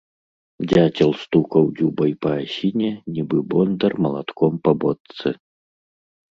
[0.69, 5.37] Дзяцел стукаў дзюбай па асіне, нібы бондар малатком па бочцы.